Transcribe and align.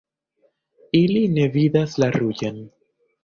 Ili 0.99 1.21
ne 1.35 1.45
vidas 1.57 1.93
la 2.05 2.09
ruĝan. 2.17 2.59